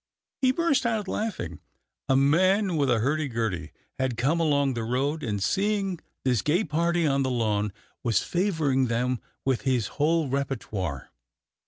[0.41, 1.59] He burst out laughing.
[2.09, 6.63] A man with a hurdy gurdy had come along the road, and, seeing this gay
[6.63, 7.71] party on the lawn,
[8.03, 11.11] was favouring them with his whole repertoire.